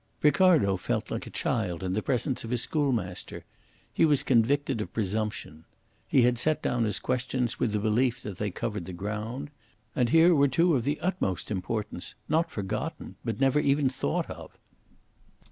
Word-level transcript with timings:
Ricardo 0.23 0.77
felt 0.77 1.11
like 1.11 1.27
a 1.27 1.29
child 1.29 1.83
in 1.83 1.93
the 1.93 2.01
presence 2.01 2.43
of 2.43 2.49
his 2.49 2.63
schoolmaster. 2.63 3.45
He 3.93 4.03
was 4.03 4.23
convicted 4.23 4.81
of 4.81 4.91
presumption. 4.91 5.63
He 6.07 6.23
had 6.23 6.39
set 6.39 6.63
down 6.63 6.85
his 6.85 6.97
questions 6.97 7.59
with 7.59 7.71
the 7.71 7.77
belief 7.77 8.19
that 8.23 8.39
they 8.39 8.49
covered 8.49 8.85
the 8.85 8.93
ground. 8.93 9.51
And 9.95 10.09
here 10.09 10.33
were 10.33 10.47
two 10.47 10.73
of 10.73 10.85
the 10.85 10.99
utmost 11.01 11.51
importance, 11.51 12.15
not 12.27 12.49
forgotten, 12.49 13.17
but 13.23 13.39
never 13.39 13.59
even 13.59 13.89
thought 13.91 14.27
of. 14.27 14.57